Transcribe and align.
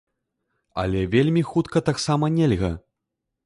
Але 0.83 1.03
вельмі 1.13 1.45
хутка 1.51 1.85
таксама 1.93 2.25
нельга. 2.41 2.75